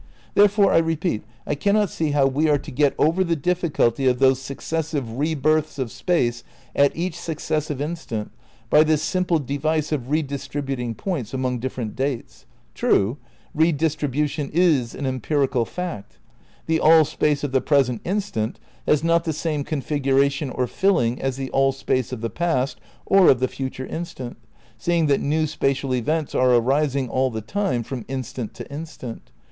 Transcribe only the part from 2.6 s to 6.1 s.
get over the difficulty of those successive re births of